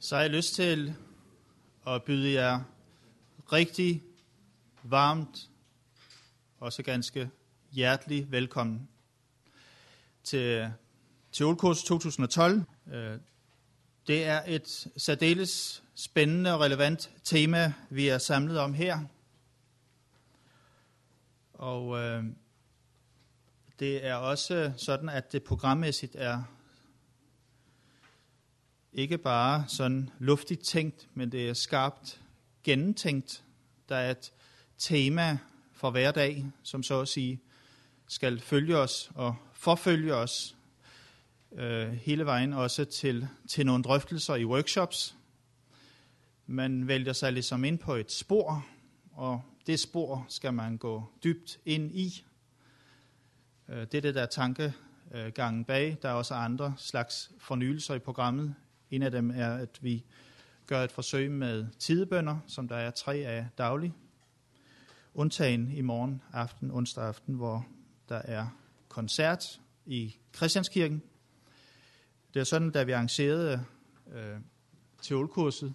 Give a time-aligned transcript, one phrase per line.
[0.00, 0.94] så har jeg lyst til
[1.86, 2.60] at byde jer
[3.52, 4.02] rigtig
[4.82, 5.50] varmt,
[6.60, 7.30] og så ganske
[7.72, 8.88] hjertelig velkommen
[10.24, 10.70] til
[11.32, 12.62] Teolkurs 2012.
[12.92, 13.18] Øh,
[14.06, 19.00] det er et særdeles spændende og relevant tema, vi er samlet om her.
[21.52, 22.24] Og øh,
[23.78, 26.57] det er også sådan, at det programmæssigt er
[28.98, 32.20] ikke bare sådan luftigt tænkt, men det er skarpt
[32.64, 33.44] gennemtænkt.
[33.88, 34.32] Der er et
[34.78, 35.38] tema
[35.72, 37.40] for hver dag, som så at sige
[38.08, 40.56] skal følge os og forfølge os
[41.52, 45.16] øh, hele vejen også til, til nogle drøftelser i workshops.
[46.46, 48.66] Man vælger sig ligesom ind på et spor,
[49.12, 52.24] og det spor skal man gå dybt ind i.
[53.68, 55.96] Øh, det er det, der er tankegangen bag.
[56.02, 58.54] Der er også andre slags fornyelser i programmet.
[58.90, 60.04] En af dem er, at vi
[60.66, 63.94] gør et forsøg med tidebønder, som der er tre af daglig.
[65.14, 67.66] Undtagen i morgen aften, onsdag aften, hvor
[68.08, 68.46] der er
[68.88, 71.02] koncert i Christianskirken.
[72.34, 73.64] Det er sådan, da vi arrangerede
[74.12, 74.36] øh,
[75.02, 75.74] teolkurset,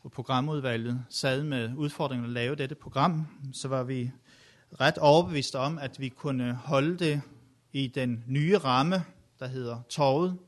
[0.00, 4.10] og programudvalget sad med udfordringen at lave dette program, så var vi
[4.80, 7.22] ret overbeviste om, at vi kunne holde det
[7.72, 9.04] i den nye ramme,
[9.38, 10.38] der hedder Torvet.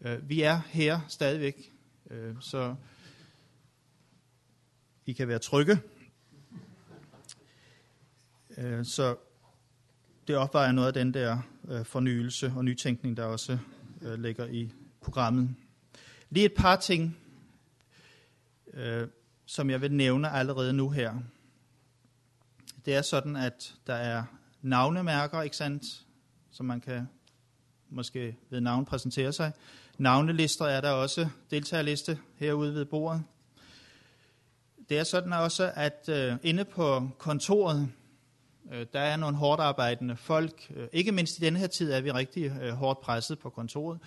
[0.00, 1.72] Øh, vi er her stadigvæk,
[2.10, 2.74] øh, så
[5.06, 5.80] I kan være trygge.
[8.58, 9.16] Øh, så
[10.28, 13.58] det opvejer noget af den der øh, fornyelse og nytænkning, der også
[14.02, 15.54] øh, ligger i programmet.
[16.30, 17.18] Lige et par ting,
[18.72, 19.08] øh,
[19.46, 21.14] som jeg vil nævne allerede nu her.
[22.84, 24.24] Det er sådan, at der er
[24.62, 26.06] navnemærker, ikke sandt,
[26.50, 27.08] som man kan
[27.88, 29.52] måske ved navn præsentere sig.
[29.98, 33.22] Navnelister er der også, deltagerliste herude ved bordet.
[34.88, 37.88] Det er sådan også, at øh, inde på kontoret,
[38.72, 40.72] øh, der er nogle hårdt arbejdende folk.
[40.76, 43.98] Øh, ikke mindst i denne her tid er vi rigtig øh, hårdt presset på kontoret.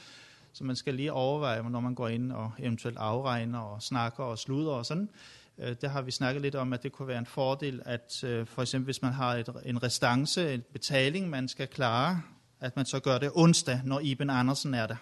[0.53, 4.39] Så man skal lige overveje, når man går ind og eventuelt afregner og snakker og
[4.39, 5.09] sluder og sådan.
[5.57, 8.47] Øh, der har vi snakket lidt om, at det kunne være en fordel, at øh,
[8.47, 12.22] for eksempel hvis man har et, en restance, en betaling, man skal klare,
[12.59, 14.95] at man så gør det onsdag, når Iben Andersen er der.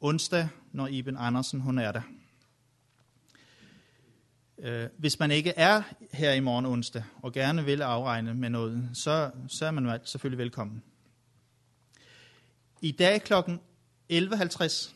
[0.00, 2.02] Onsdag, når Iben Andersen hun er der.
[4.58, 8.90] Øh, hvis man ikke er her i morgen onsdag, og gerne vil afregne med noget,
[8.92, 10.82] så, så er man selvfølgelig velkommen.
[12.80, 13.32] I dag kl.
[14.12, 14.94] 11.50,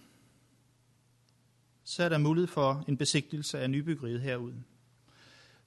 [1.85, 4.63] så er der mulighed for en besigtelse af nybyggeriet herude.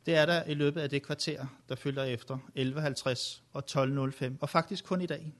[0.05, 4.49] Det er der i løbet af det kvarter, der følger efter 11.50 og 12.05, og
[4.49, 5.33] faktisk kun i dag.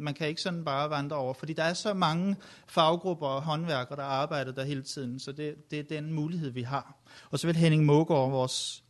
[0.00, 2.36] Man kan ikke sådan bare vandre over, fordi der er så mange
[2.66, 6.62] faggrupper og håndværkere, der arbejder der hele tiden, så det, det er den mulighed, vi
[6.62, 6.94] har.
[7.30, 8.84] Og så vil Henning Mågaard, vores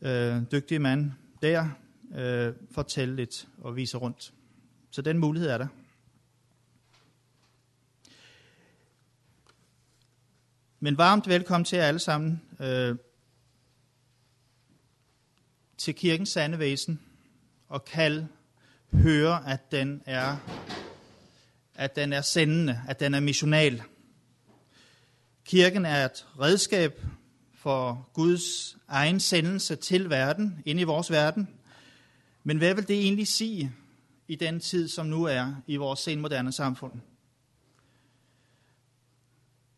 [0.00, 1.68] øh, dygtige mand der,
[2.14, 4.32] øh, fortælle lidt og vise rundt.
[4.90, 5.66] Så den mulighed er der.
[10.80, 12.96] Men varmt velkommen til jer alle sammen øh,
[15.78, 17.00] til kirkens sande væsen
[17.68, 18.24] og kald
[18.92, 20.36] høre, at den er,
[21.74, 23.82] at den er sendende, at den er missional.
[25.44, 27.00] Kirken er et redskab
[27.54, 31.48] for Guds egen sendelse til verden, ind i vores verden.
[32.44, 33.72] Men hvad vil det egentlig sige
[34.28, 36.92] i den tid, som nu er i vores senmoderne samfund?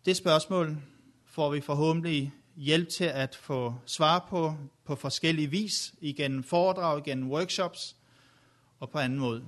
[0.05, 0.77] Det spørgsmål
[1.27, 7.31] får vi forhåbentlig hjælp til at få svar på på forskellige vis, igennem foredrag, igennem
[7.31, 7.97] workshops
[8.81, 9.47] og på anden måde.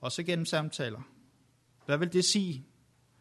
[0.00, 1.02] Også gennem samtaler.
[1.86, 2.66] Hvad vil det sige?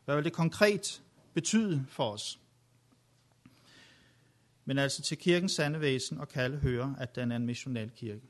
[0.06, 1.02] Hvad vil det konkret
[1.34, 2.40] betyde for os?
[4.66, 8.22] Men altså til kirkens sande væsen og kalde høre, at den er en missional kirke.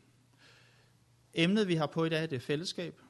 [1.34, 3.02] Emnet, vi har på i dag, det er fællesskab.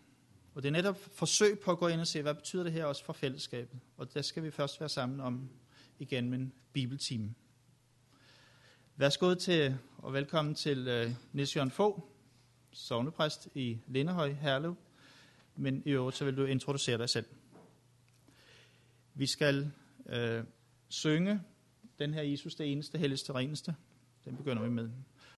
[0.56, 2.86] Og det er netop forsøg på at gå ind og se, hvad betyder det her
[2.86, 3.80] også for fællesskabet.
[3.98, 5.50] Og der skal vi først være sammen om
[6.00, 7.34] igen med en bibeltime.
[8.96, 12.00] Værsgo til og velkommen til uh, Niels Jørgen Fogh,
[12.76, 14.76] sovnepræst i Lindehøj, Herlev.
[15.56, 17.26] Men i øvrigt så vil du introducere dig selv.
[19.14, 19.72] Vi skal
[20.06, 20.44] øh,
[20.90, 21.42] synge
[22.00, 23.76] den her Jesus, det eneste, helligste, reneste.
[24.26, 24.90] Den begynder vi med.